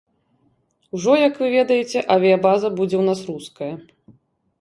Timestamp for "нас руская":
3.11-3.71